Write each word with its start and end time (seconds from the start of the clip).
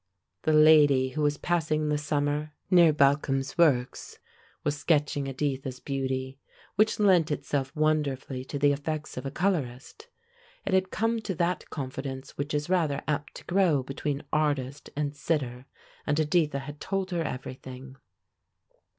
The 0.41 0.53
lady 0.53 1.09
who 1.09 1.21
was 1.21 1.37
passing 1.37 1.89
the 1.89 1.97
summer 1.99 2.53
near 2.71 2.91
Balcom's 2.91 3.55
Works 3.55 4.17
was 4.63 4.75
sketching 4.75 5.27
Editha's 5.27 5.79
beauty, 5.79 6.39
which 6.75 6.99
lent 6.99 7.29
itself 7.29 7.71
wonderfully 7.75 8.43
to 8.45 8.57
the 8.57 8.71
effects 8.71 9.15
of 9.15 9.27
a 9.27 9.29
colorist. 9.29 10.07
It 10.65 10.73
had 10.73 10.89
come 10.89 11.19
to 11.21 11.35
that 11.35 11.69
confidence 11.69 12.35
which 12.35 12.55
is 12.55 12.67
rather 12.67 13.03
apt 13.07 13.35
to 13.35 13.43
grow 13.45 13.83
between 13.83 14.23
artist 14.33 14.89
and 14.95 15.15
sitter, 15.15 15.67
and 16.07 16.19
Editha 16.19 16.57
had 16.57 16.81
told 16.81 17.11
her 17.11 17.21
everything. 17.21 17.95